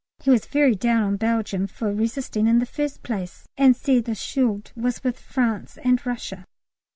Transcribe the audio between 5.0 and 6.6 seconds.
with France and Russia.